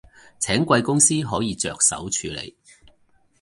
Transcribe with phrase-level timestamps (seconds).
[0.39, 2.57] 請貴公司可以着手處理